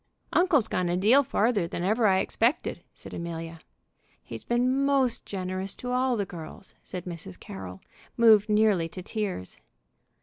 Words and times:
"Uncle's 0.33 0.67
gone 0.67 0.89
a 0.89 0.97
deal 0.97 1.21
farther 1.21 1.67
than 1.67 1.83
ever 1.83 2.07
I 2.07 2.21
expected," 2.21 2.81
said 2.91 3.13
Amelia. 3.13 3.59
"He's 4.23 4.43
been 4.43 4.83
most 4.83 5.27
generous 5.27 5.75
to 5.75 5.91
all 5.91 6.17
the 6.17 6.25
girls," 6.25 6.73
said 6.81 7.05
Mrs. 7.05 7.39
Carroll, 7.39 7.81
moved 8.17 8.49
nearly 8.49 8.89
to 8.89 9.03
tears. 9.03 9.59